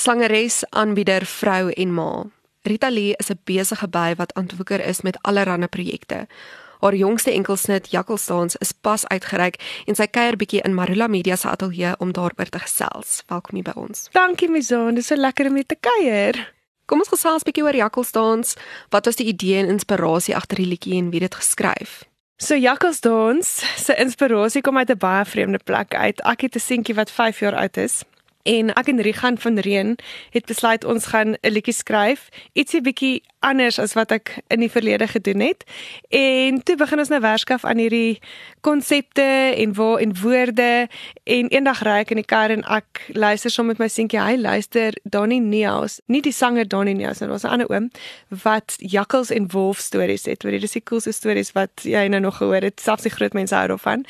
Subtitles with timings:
[0.00, 2.24] Slangeres, aanbieder, vrou en ma.
[2.64, 6.26] Rita Lee is 'n besige by wat aanwoeker is met allerlei projekte.
[6.80, 11.48] Haar jongste enkelsnit, Jakkalsdans, is pas uitgereik en sy kuier bietjie in Marula Media se
[11.48, 13.22] ateljee om daaroor te gesels.
[13.26, 14.08] Welkom hier by ons.
[14.12, 16.54] Dankie Mizaan, dis so lekker om met te kuier.
[16.86, 18.56] Kom ons gesels bietjie oor Jakkalsdans.
[18.88, 22.04] Wat was die idee en inspirasie agter die liedjie en wie het dit geskryf?
[22.36, 26.20] So Jakkalsdans se inspirasie kom uit 'n baie vreemde plek uit.
[26.20, 28.04] Ek het 'n seentjie wat 5 jaar oud is.
[28.42, 29.98] En ek en Rigan van Reen
[30.30, 34.70] het besluit ons gaan 'n liedjie skryf, ietsie bietjie anders as wat ek in die
[34.70, 35.64] verlede gedoen het.
[36.08, 38.20] En toe begin ons nou werskaf aan hierdie
[38.60, 40.88] konsepte en waar en woorde
[41.24, 44.36] en eendag ry ek in die kar en ek luister saam met my seentjie, hy
[44.36, 47.90] luister Donnie Neus, nie die sanger Donnie Neus nie, daar's 'n ander oom
[48.28, 50.42] wat jakkals en wolf stories het.
[50.42, 53.32] Hoor jy, dis die coolste stories wat jy nou nog gehoor het, selfs die groot
[53.32, 54.04] mense hou daarvan.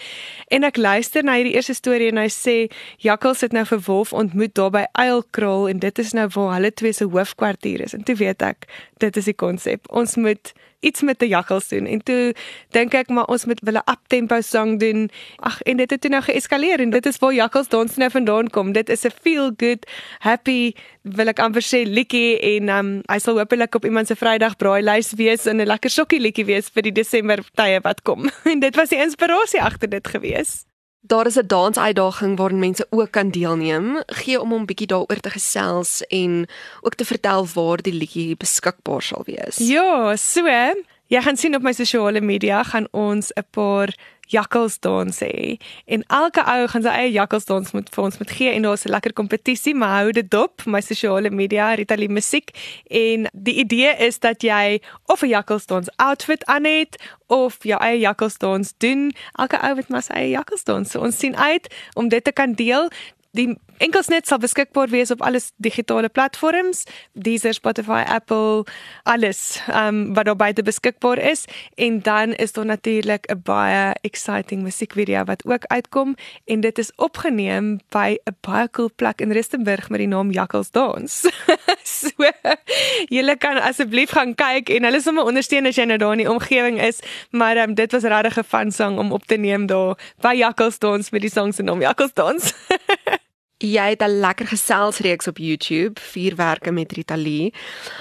[0.48, 4.12] En ek luister na hierdie eerste storie en hy sê jakkals het nou vir wolf
[4.20, 7.94] ontmoet daar by Eilkraal en dit is nou waar hulle twee se hoofkwartier is.
[7.96, 8.68] En toe weet ek,
[9.02, 9.88] dit is die konsep.
[9.90, 11.86] Ons moet iets met die jakkals doen.
[11.86, 12.34] En toe
[12.74, 15.08] dink ek maar ons moet wille uptempo sang doen.
[15.44, 18.48] Ag en dit het toe nou geeskaleer en dit is waar jakkals dans nou vandaan
[18.50, 18.72] kom.
[18.72, 19.86] Dit is 'n feel good,
[20.18, 24.56] happy wil ek amper sê liedjie en um, hy sal hopelik op iemand se Vrydag
[24.56, 28.30] braailys wees en 'n lekker sokkie liedjie wees vir die Desember tye wat kom.
[28.52, 30.69] en dit was die inspirasie agter dit gewees.
[31.00, 34.02] Daar is 'n dansuitdaging waarin mense ook kan deelneem.
[34.06, 36.48] Gee om om bietjie daaroor te gesels en
[36.80, 39.56] ook te vertel waar die liedjie beskikbaar sal wees.
[39.56, 40.46] Ja, so,
[41.06, 43.94] jy gaan sien op my sosiale media gaan ons 'n paar
[44.30, 45.56] jakkalsdans hê.
[45.86, 48.94] En elke ou gaan sy eie jakkalsdans moet vir ons moet gee en daar's 'n
[48.94, 52.50] lekker kompetisie maar hou dit dop my sosiale media Ritali musiek.
[52.90, 57.98] En die idee is dat jy of 'n jakkalsdans outfit aan het of jou eie
[57.98, 59.12] jakkalsdans doen.
[59.32, 62.52] Elke ou het maar sy eie jakkalsdans so ons sien uit om dit te kan
[62.52, 62.90] deel.
[63.32, 68.64] Die enkelsnet sal beskikbaar wees op alles digitale platforms, Deezer, Spotify, Apple,
[69.08, 71.46] alles um, wat daar buite beskikbaar is
[71.80, 76.14] en dan is daar natuurlik 'n baie exciting musiekvideo wat ook uitkom
[76.44, 80.70] en dit is opgeneem by 'n baie cool plek in Rustenburg met die naam Jakkals
[80.70, 81.20] Dans.
[82.00, 82.30] so
[83.08, 86.30] julle kan asseblief gaan kyk en hulle sommer ondersteun as jy nou daar in die
[86.30, 89.98] omgewing is, maar um, dit was regtig 'n fun song om op te neem daar
[90.20, 92.52] by Jakkals Dans met die song se naam Jakkals Dans.
[93.60, 97.52] Jy het 'n lekker geselsreeks op YouTube, Vierwerke met Rita Lee.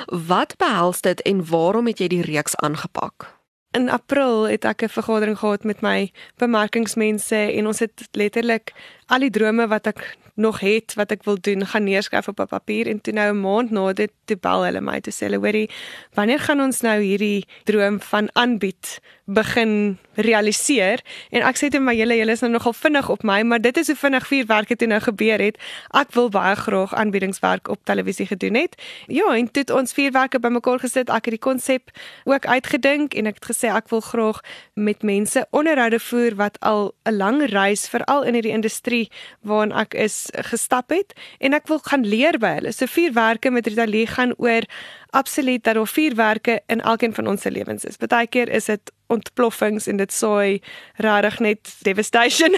[0.06, 3.38] Wat behels dit en waarom het jy die reeks aangepak?
[3.72, 8.74] In April het ek 'n vergadering gehad met my bemarkingsmense en ons het letterlik
[9.06, 12.48] al die drome wat ek nog het wat ek wil doen gaan neerskryf op 'n
[12.48, 15.42] papier en toe nou 'n maand na dit toe bel hulle my te sê hulle
[15.44, 15.70] hoorie
[16.14, 19.00] wanneer gaan ons nou hierdie droom van aanbied
[19.30, 21.00] begin realiseer?
[21.30, 23.78] En ek sê dit maar julle julle is nou nogal vinnig op my maar dit
[23.78, 25.58] is hoe vinnig vier werke toe nou gebeur het.
[25.94, 28.76] Ek wil baie graag aanbiedingswerk op televisie gedoen het.
[29.08, 31.10] Ja en toe het ons vier werke bymekaar gesit.
[31.10, 31.92] Ek het die konsep
[32.26, 34.42] ook uitgedink en ek het gesê ek wil graag
[34.74, 39.12] met mense onderhoude voer wat al 'n lang reis veral in hierdie industrie
[39.42, 42.74] waarin ek is gestap het en ek wil gaan leer by hulle.
[42.76, 44.68] So vier werke met Rita Lee gaan oor
[45.10, 47.98] absoluut dat daar vier werke in elkeen van ons se lewens is.
[47.98, 50.62] Partykeer is dit ontploffings en dit saai
[51.02, 52.58] regtig net devastation.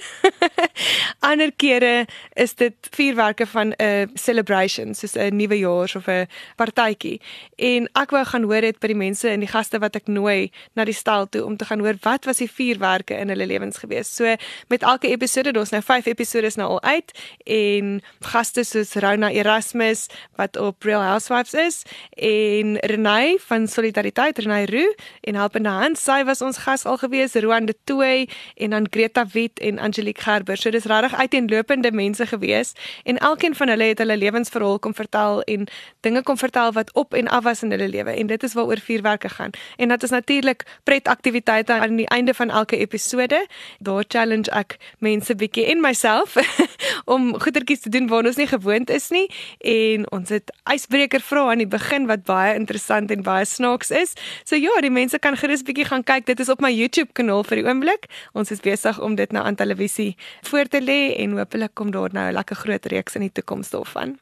[1.31, 7.21] Ander kere is dit vuurwerke van 'n celebration, soos 'n nuwe jaar of 'n partytjie.
[7.55, 10.51] En ek wou gaan hoor dit by die mense en die gaste wat ek nooi
[10.75, 13.77] na die stal toe om te gaan hoor wat was die vuurwerke in hulle lewens
[13.77, 14.15] gewees.
[14.15, 14.35] So
[14.67, 17.11] met elke episode, daar's nou 5 episode nou al uit
[17.45, 21.83] en gaste soos Rona Erasmus wat op Real Housewives is
[22.17, 22.40] en
[22.81, 27.65] Renay van Solidariteit, Renay Roo en Helpende Hand, sy was ons gas al gewees, Roan
[27.65, 30.57] de Tooi en dan Greta Wit en Angelique Gerber.
[30.57, 35.41] So dis regtig uiteenlopende mense gewees en elkeen van hulle het hulle lewensverhaal kom vertel
[35.41, 35.67] en
[35.99, 38.79] dinge kom vertel wat op en af was in hulle lewe en dit is waaroor
[38.79, 39.51] vuurwerke gaan.
[39.77, 43.45] En dit is natuurlik pret aktiwiteite aan die einde van elke episode.
[43.79, 46.35] Daar challenge ek mense bietjie en myself
[47.05, 49.27] om goetertjies te doen waar ons nie gewoond is nie
[49.59, 54.13] en ons het ysbreker vrae aan die begin wat baie interessant en baie snaaks is.
[54.43, 56.25] So ja, die mense kan gerus bietjie gaan kyk.
[56.25, 58.09] Dit is op my YouTube kanaal vir die oomblik.
[58.33, 60.15] Ons is besig om dit nou aan televisie
[60.49, 63.69] voor te lê en hopelik kom daar nou 'n lekker groot reeks in die toekoms
[63.69, 64.19] daarvan.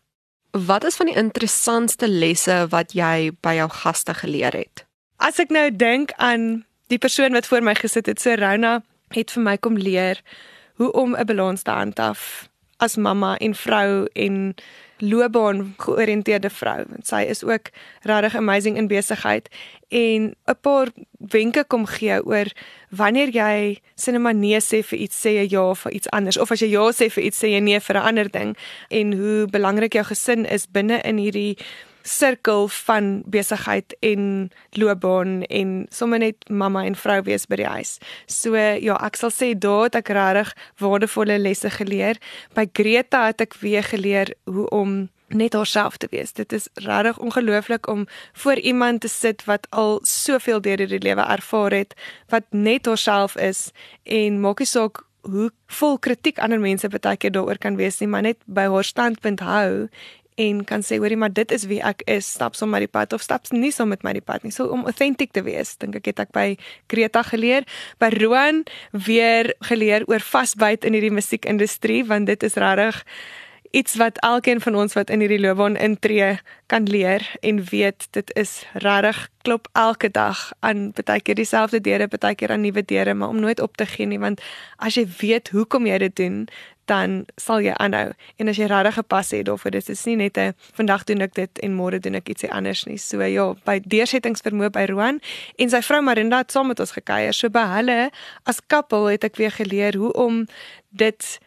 [0.52, 4.86] Wat is van die interessantste lesse wat jy by jou gaste geleer het?
[5.18, 8.82] As ek nou dink aan die persoon wat voor my gesit het, so Rona,
[9.14, 10.22] het vir my kom leer
[10.76, 12.49] hoe om 'n balans te handhaaf
[12.80, 14.56] as mamma en vrou en
[15.00, 16.84] loopbaan georiënteerde vrou.
[17.08, 17.72] Sy is ook
[18.08, 19.48] regtig amazing in besigheid
[19.88, 20.88] en 'n paar
[21.18, 22.48] wenke kom gee oor
[22.90, 26.60] wanneer jy sinema nee sê vir iets sê jy ja vir iets anders of as
[26.60, 28.58] jy ja sê vir iets sê jy nee vir 'n ander ding
[28.90, 31.58] en hoe belangrik jou gesin is binne in hierdie
[32.10, 37.98] sirkel van besigheid en loopbaan en sommer net mamma en vrou wees by die huis.
[38.26, 42.20] So ja, ek sal sê daar het ek regtig waardevolle lesse geleer.
[42.58, 46.34] By Greta het ek weer geleer hoe om net haarself te wees.
[46.34, 51.22] Dit is regtig ongelooflik om voor iemand te sit wat al soveel deur die lewe
[51.22, 51.94] ervaar het,
[52.34, 53.70] wat net haarself is
[54.04, 58.08] en maak nie saak hoe vol kritiek ander mense baie keer daaroor kan wees nie,
[58.08, 59.90] maar net by haar standpunt hou
[60.40, 62.28] en kan sê hoorie maar dit is wie ek is.
[62.38, 64.54] Stap saam met die pad of stap nie saam met my die pad nie.
[64.56, 66.48] So om authentic te wees dink ek het ek by
[66.92, 67.68] Greta geleer.
[68.00, 73.04] By Roan weer geleer oor vasbyt in hierdie musiekindustrie want dit is regtig
[73.72, 76.40] iets wat elkeen van ons wat in hierdie loopbaan intree
[76.72, 82.08] kan leer en weet dit is regtig klop elke dag aan baie keer dieselfde deure
[82.10, 84.42] baie keer aan nuwe deure maar om nooit op te gee nie want
[84.78, 86.48] as jy weet hoekom jy dit doen
[86.90, 88.12] dan sal jy aanhou.
[88.42, 91.34] En as jy regtig gepas het daarvoor, dis is nie net 'n vandag doen ek
[91.34, 92.98] dit en môre doen ek ietsie anders nie.
[92.98, 95.22] So ja, by deursettingsvermoë by Roan
[95.58, 97.34] en sy vrou Marinda het saam met ons gekuier.
[97.34, 98.12] So by hulle
[98.46, 100.48] as koppel het ek weer geleer hoe om
[100.90, 101.40] dit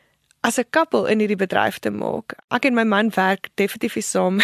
[0.42, 2.34] as 'n koppel in hierdie bedryf te maak.
[2.50, 4.40] Ek en my man werk definitief saam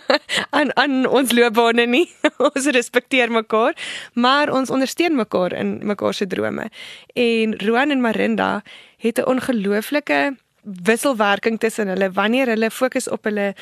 [0.56, 2.08] aan aan ons loopbane nie.
[2.48, 3.76] ons respekteer mekaar,
[4.14, 6.70] maar ons ondersteun mekaar in mekaar se drome.
[7.14, 8.62] En Roan en Marinda
[9.02, 13.54] het 'n ongelooflike wisselwerking tussen hulle wanneer hulle fokus op hulle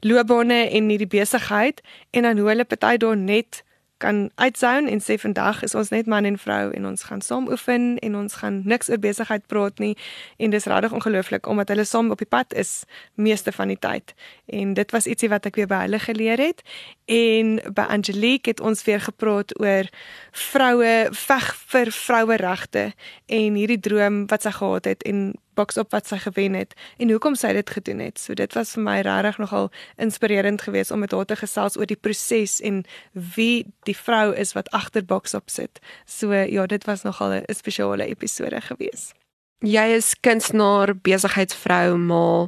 [0.00, 1.80] loopbane en hierdie besigheid
[2.10, 3.62] en dan hoe hulle party daar net
[3.98, 7.48] kan uitsoun en sê vandag is ons net man en vrou en ons gaan saam
[7.50, 9.96] oefen en ons gaan niks oor besigheid praat nie.
[10.36, 12.82] En dis regtig ongelooflik omdat hulle saam op die pad is
[13.14, 14.14] meeste van die tyd.
[14.46, 16.62] En dit was ietsie wat ek weer by hulle geleer het.
[17.06, 19.90] En by Angelique het ons weer gepraat oor
[20.32, 22.92] vroue veg vir vroue regte
[23.26, 27.10] en hierdie droom wat sy gehad het en boks op wat sy gewen het en
[27.10, 28.18] hoekom sy dit gedoen het.
[28.22, 31.90] So dit was vir my regtig nogal inspirerend geweest om met haar te gesels oor
[31.90, 35.82] die proses en wie die vrou is wat agter boks op sit.
[36.06, 39.14] So ja, dit was nogal 'n spesiale episode geweest.
[39.58, 42.46] Jy is kunstenaar, besigheidsvrou, maar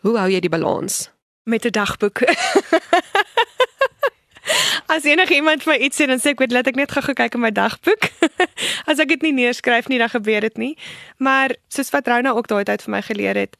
[0.00, 1.10] hoe hou jy die balans?
[1.44, 2.20] Met 'n dagboek.
[4.92, 7.36] As enige iemand vir iets sê dan sê ek weet laat ek net gou kyk
[7.38, 8.10] in my dagboek.
[8.90, 10.74] As ek dit nie neerskryf nie dan gebeur dit nie.
[11.16, 13.56] Maar soos wat Rona ook daai tyd vir my geleer het,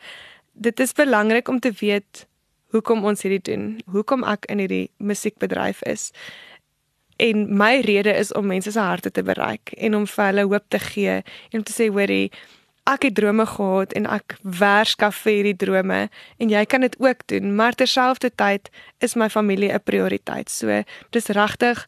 [0.53, 2.27] dit is belangrik om te weet
[2.77, 3.65] hoekom ons hierdie doen.
[3.95, 6.11] Hoekom ek in hierdie musiekbedryf is.
[7.17, 10.69] En my rede is om mense se harte te bereik en om vir hulle hoop
[10.69, 12.29] te gee en om te sê hoorie
[12.85, 16.09] ek het drome gehad en ek werskaf vir hierdie drome
[16.39, 20.51] en jy kan dit ook doen, maar terselfdertyd is my familie 'n prioriteit.
[20.51, 21.87] So dis regtig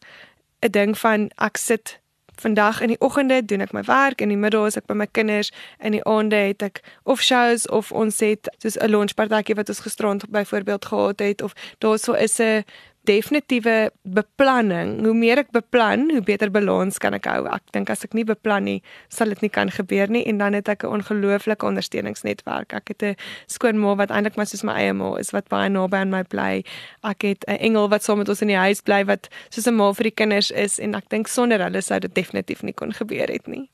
[0.61, 1.99] 'n ding van ek sit
[2.35, 5.07] vandag in die oggende doen ek my werk in die middag is ek by my
[5.07, 9.69] kinders in die aande het ek of shows of ons het soos 'n lunchpartytjie wat
[9.69, 12.63] ons gisterond byvoorbeeld gehad het of daarso is 'n
[13.05, 14.97] definitiewe beplanning.
[15.05, 17.45] Hoe meer ek beplan, hoe beter balans kan ek hou.
[17.51, 18.77] Ek dink as ek nie beplan nie,
[19.13, 22.73] sal dit nie kan gebeur nie en dan het ek 'n ongelooflike ondersteuningsnetwerk.
[22.73, 23.15] Ek het 'n
[23.47, 26.63] skoonma wat eintlik maar soos my eie ma is wat baie naby aan my bly.
[27.03, 29.75] Ek het 'n engel wat saam met ons in die huis bly wat soos 'n
[29.75, 32.91] ma vir die kinders is en ek dink sonder hulle sou dit definitief nie kon
[32.91, 33.69] gebeur het nie.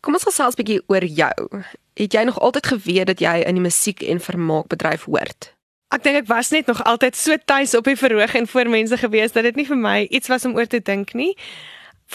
[0.00, 1.62] Kom ons gesels 'n bietjie oor jou.
[1.94, 5.54] Het jy nog altyd geweet dat jy in die musiek en vermaakbedryf hoort?
[5.92, 8.96] Ek dink ek was net nog altyd so tuis op die verhoog en voor mense
[8.96, 11.34] gewees dat dit nie vir my iets was om oor te dink nie.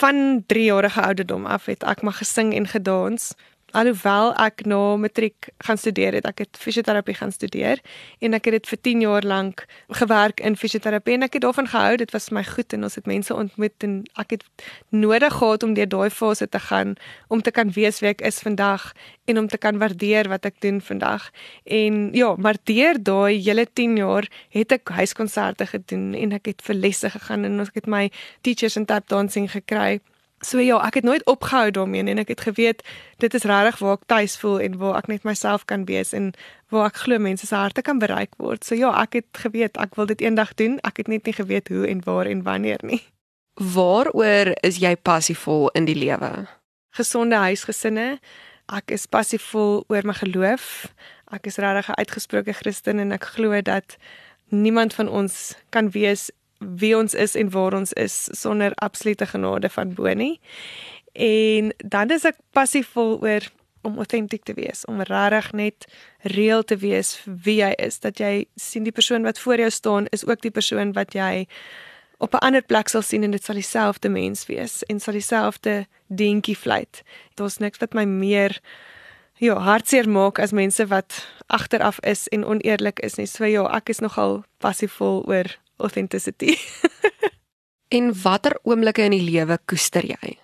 [0.01, 3.35] Van 3 jarige ouderdom af het ek maar gesing en gedans
[3.77, 7.81] alhoewel ek na matriek gaan studeer het, ek het fisioterapie gaan studeer
[8.25, 9.65] en ek het dit vir 10 jaar lank
[9.99, 13.09] gewerk in fisioterapie en ek het daarvan gehou, dit was my goed en ons het
[13.09, 14.45] mense ontmoet en ek het
[14.89, 16.95] nodig gehad om deur daai fase te gaan
[17.27, 18.91] om te kan weet wie ek is vandag
[19.27, 21.29] en om te kan waardeer wat ek doen vandag.
[21.63, 26.63] En ja, maar deur daai hele 10 jaar het ek huiskonserte gedoen en ek het
[26.63, 28.07] vir lesse gegaan en ek het my
[28.41, 29.99] teachers in tap dancing gekry.
[30.45, 32.83] So ja, ek het nooit opgehou daarmee en ek het geweet
[33.17, 36.33] dit is regtig waar ek tuis voel en waar ek net myself kan wees en
[36.69, 38.65] waar ek glo mense se harte kan bereik word.
[38.65, 40.77] So ja, ek het geweet ek wil dit eendag doen.
[40.85, 43.01] Ek het net nie geweet hoe en waar en wanneer nie.
[43.57, 46.45] Waaroor is jy passievol in die lewe?
[46.93, 48.19] Gesonde huisgesinne.
[48.69, 50.93] Ek is passievol oor my geloof.
[51.33, 53.97] Ek is regtig 'n uitgesproke Christen en ek glo dat
[54.49, 59.69] niemand van ons kan wees wie ons is en waar ons is sonder absolute genade
[59.69, 60.39] van bo nie.
[61.13, 63.45] En dan is ek passievol oor
[63.81, 65.87] om autentiek te wees, om regtig net
[66.21, 69.69] reëel te wees vir wie jy is, dat jy sien die persoon wat voor jou
[69.71, 71.47] staan is ook die persoon wat jy
[72.17, 75.87] op 'n ander plek sal sien en dit sal dieselfde mens wees en sal dieselfde
[76.07, 77.03] dingetjie fluit.
[77.35, 78.59] Daar's niks wat my meer
[79.37, 83.25] ja, hartseer maak as mense wat agteraf is en oneerlik is nie.
[83.25, 85.45] So ja, ek is nogal passievol oor
[85.77, 86.57] authenticity.
[87.97, 90.37] en watter oomblikke in die lewe koester jy?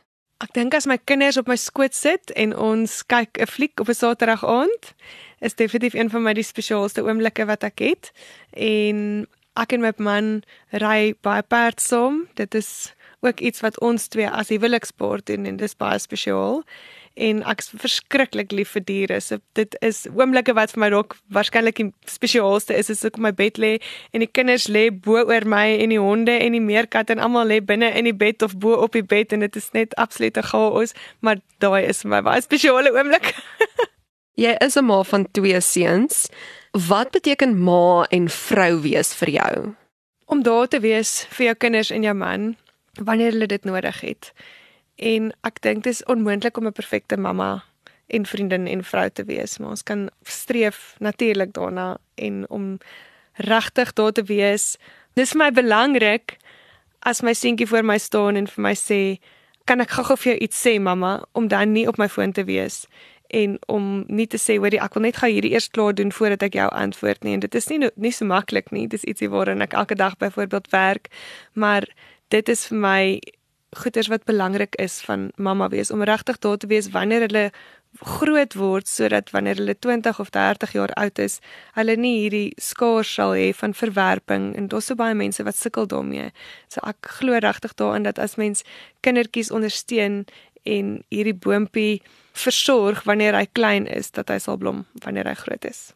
[0.44, 3.88] Ek dink as my kinders op my skoot sit en ons kyk 'n fliek op
[3.88, 4.94] 'n Saterdag aand,
[5.40, 8.12] is definitief een van my die spesiaalste oomblikke wat ek het.
[8.52, 12.28] En ek en my man ry baie perd saam.
[12.36, 16.64] Dit is ook iets wat ons twee as huweliksport doen en dis baie spesiaal
[17.14, 19.20] en ek's verskriklik lief vir diere.
[19.22, 23.26] So dit is oomblikke wat vir my dalk waarskynlik die spesiaalste is as ek op
[23.28, 23.74] my bed lê
[24.14, 27.50] en die kinders lê bo oor my en die honde en die meerkat en almal
[27.52, 30.42] lê binne in die bed of bo op die bed en dit is net absolute
[30.50, 33.34] chaos, maar daai is vir my baie spesiale oomblik.
[34.44, 36.28] Jy is 'n ma van twee seuns.
[36.74, 39.76] Wat beteken ma en vrou wees vir jou?
[40.26, 42.56] Om daar te wees vir jou kinders en jou man
[42.98, 44.34] wanneer hulle dit nodig het.
[44.96, 47.64] En ek dink dit is onmoontlik om 'n perfekte mamma
[48.08, 52.78] en vriendin en vrou te wees, maar ons kan streef natuurlik daarna en om
[53.34, 54.78] regtig daar te wees.
[55.14, 56.38] Dis vir my belangrik
[57.00, 59.20] as my seentjie voor my staan en vir my sê,
[59.66, 62.44] "Kan ek gou-gou vir jou iets sê, mamma?" om dan nie op my foon te
[62.44, 62.88] wees
[63.34, 66.44] en om nie te sê, "Hoorie, ek wil net gou hierdie eers klaar doen voordat
[66.44, 68.88] ek jou antwoord nie." En dit is nie nie so maklik nie.
[68.88, 71.08] Dis ietsie waarin ek elke dag byvoorbeeld werk,
[71.54, 71.84] maar
[72.30, 73.22] dit is vir my
[73.76, 77.52] goeders wat belangrik is van mamma wees om regtig daar te wees wanneer hulle
[78.02, 81.40] groot word sodat wanneer hulle 20 of 30 jaar oud is,
[81.78, 85.88] hulle nie hierdie skaars sal hê van verwerping en daar's so baie mense wat sukkel
[85.88, 86.32] daarmee.
[86.74, 88.66] So ek glo regtig daarin dat as mens
[89.06, 90.24] kindertjies ondersteun
[90.66, 92.02] en hierdie boontjie
[92.34, 95.92] versorg wanneer hy klein is, dat hy sal blom wanneer hy groot is.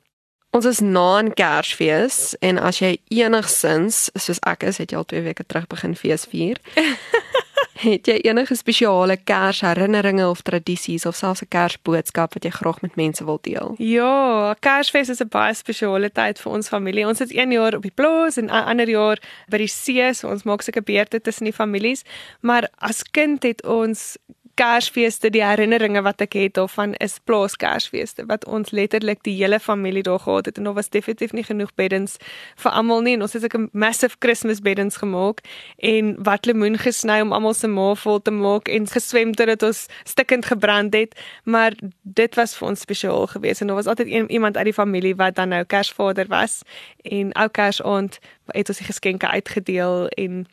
[0.56, 5.06] Ons is na 'n Kersfees en as jy enigsins soos ek is, het jy al
[5.06, 6.58] 2 weke terug begin fees vier.
[7.78, 12.96] Het jy enige spesiale Kersherinneringe of tradisies of selfs 'n Kersboodskap wat jy graag met
[12.96, 13.76] mense wil deel?
[13.78, 17.08] Ja, Kersfees is 'n baie spesiale tyd vir ons familie.
[17.08, 20.28] Ons het een jaar op die plaas en 'n ander jaar by die see, so
[20.28, 22.04] ons maak seker beurte tussen die families.
[22.42, 24.18] Maar as kind het ons
[24.58, 29.60] Kersfeeste, die herinneringe wat ek het daarvan is plaas Kersfeeste wat ons letterlik die hele
[29.62, 30.58] familie daar gehad het.
[30.58, 32.18] En daar was definitief nie genoeg beddens
[32.58, 33.14] vir almal nie.
[33.14, 35.40] En ons het 'n massive Christmas beddens gemaak
[35.78, 39.86] en wat lemoen gesny om almal se maag vol te maak en geswem totdat ons
[40.04, 43.62] stikkend gebrand het, maar dit was vir ons spesiaal geweest.
[43.62, 46.62] En daar was altyd een, iemand uit die familie wat dan nou Kersvader was.
[47.02, 50.48] En ou Kersaand het ons die geskenke uitgedeel en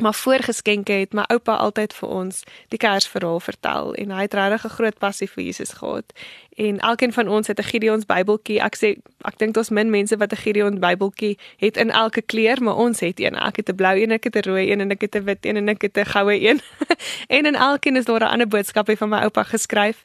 [0.00, 4.64] maar voorgeskenke het my oupa altyd vir ons die Kersverhaal vertel en hy het regtig
[4.64, 6.12] 'n groot passie vir Jesus gehad.
[6.56, 8.60] En elkeen van ons het 'n Gideon se Bybeltjie.
[8.60, 12.62] Ek sê ek dink daar's min mense wat 'n Gideon Bybeltjie het in elke kleur,
[12.62, 13.34] maar ons het een.
[13.34, 15.46] Ek het 'n blou een, ek het 'n rooi een en ek het 'n wit
[15.46, 16.60] een en ek het 'n goue een.
[17.36, 20.02] en in elkeen is daar 'n ander boodskapie van my oupa geskryf.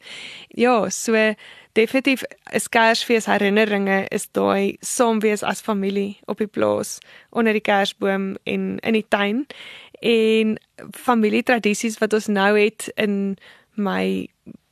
[0.47, 1.33] Ja, so
[1.75, 6.99] definitief is Kersfees herinneringe is daai saam wees as familie op die plaas
[7.35, 9.45] onder die kersboom en in die tuin
[9.99, 10.57] en
[10.91, 13.37] familietradisies wat ons nou het in
[13.75, 14.27] my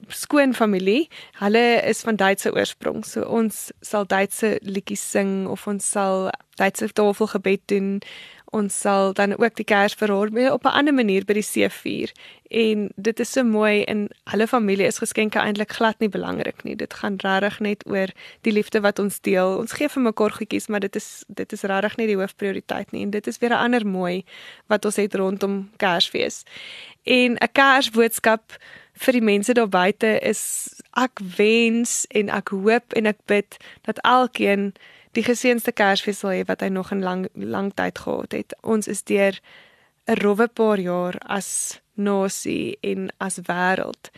[0.07, 1.09] skoonfamilie.
[1.39, 3.05] Hulle is van Duitse oorsprong.
[3.05, 8.01] So ons sal Duitse liedjies sing of ons sal Duitse tafelgebed doen
[8.53, 12.11] ons sal dan ook die Kersverhoor op 'n ander manier by die see vier.
[12.49, 16.75] En dit is so mooi en hulle familie is geskenke eintlik glad nie belangrik nie.
[16.75, 18.07] Dit gaan regtig net oor
[18.41, 19.57] die liefde wat ons deel.
[19.57, 23.01] Ons gee vir mekaar goedjies, maar dit is dit is regtig nie die hoofprioriteit nie.
[23.01, 24.25] En dit is weer 'n ander mooi
[24.67, 26.43] wat ons het rondom Kersfees.
[27.03, 28.57] En 'n Kersboodskap
[28.93, 33.99] vir die mense daar buite is ek wens en ek hoop en ek bid dat
[34.03, 34.73] elkeen
[35.13, 38.55] die geseënde Kersfees sal hê wat hy nog in lang lang tyd gehad het.
[38.61, 39.39] Ons is deur
[40.07, 44.09] 'n rowwe paar jaar as nasie en as wêreld.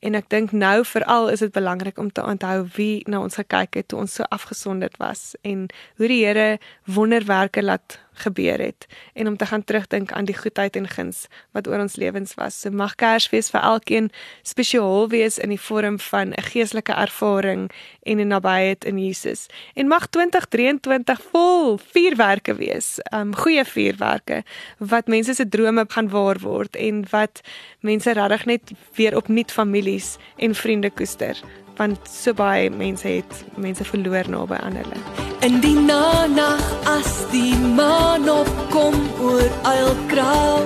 [0.00, 3.74] En ek dink nou veral is dit belangrik om te onthou wie na ons gekyk
[3.74, 9.26] het toe ons so afgesonderd was en hoe die Here wonderwerke laat gebeur het en
[9.26, 12.60] om te gaan terugdink aan die goedheid en guns wat oor ons lewens was.
[12.60, 14.10] So mag Kersfees vir elkeen
[14.42, 17.70] spesiaal wees in die vorm van 'n geestelike ervaring
[18.02, 19.46] en 'n nabyheid in Jesus.
[19.74, 22.98] En mag 2023 vol vuurwerke wees.
[23.14, 24.42] Um goeie vuurwerke
[24.78, 27.40] wat mense se drome gaan waar word en wat
[27.80, 33.84] mense regtig net weer opnuut families en vriende koester want so baie mense het mense
[33.84, 34.98] verloor nou naby aan hulle.
[35.44, 40.64] In die nag as die maan opkom oor Eilkraal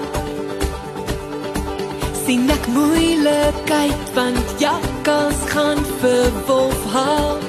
[2.24, 7.40] sien ek moeilikheid want jakkals gaan vir wolf haal.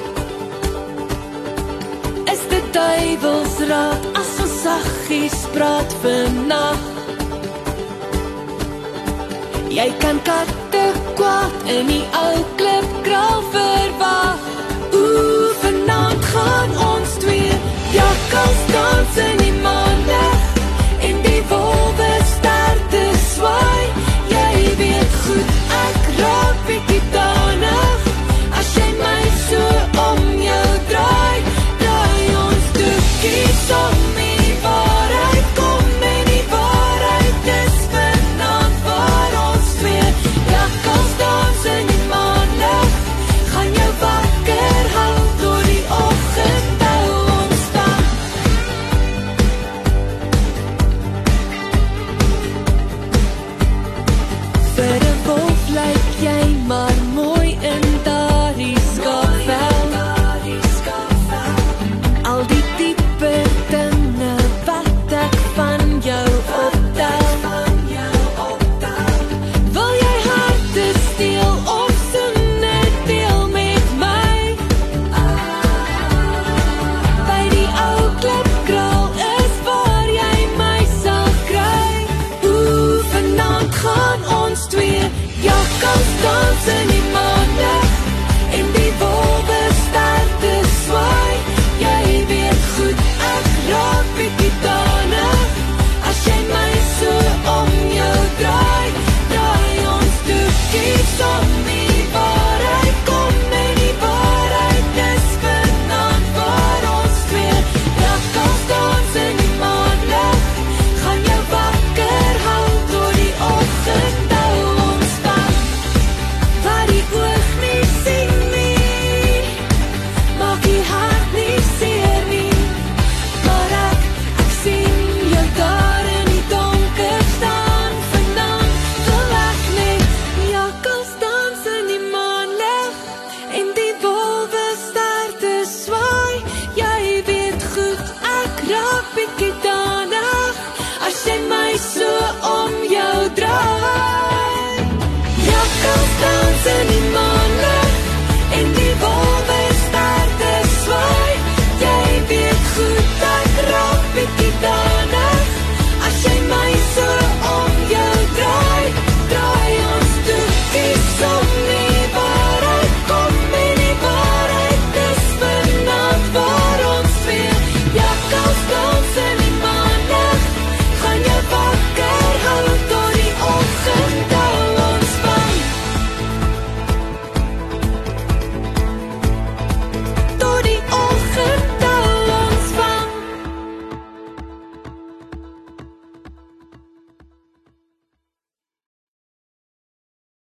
[2.32, 6.88] Is dit duiwelsraad as ons saggies praat vir nag?
[9.70, 10.86] Jy kan katte
[11.20, 14.38] kwaad in die ou klip kraal verwag.
[14.92, 17.52] Ooh, vanaand gaan ons twee
[17.92, 20.40] jakkals dans in die maanlig
[21.08, 22.09] en die wolwe